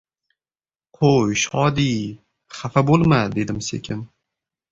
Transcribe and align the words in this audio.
—Qo‘y, 1.01 1.35
Shodi-i, 1.41 2.07
xafa 2.61 2.83
bo‘lma...— 2.89 3.19
dedim 3.37 3.59
sekin. 3.67 4.01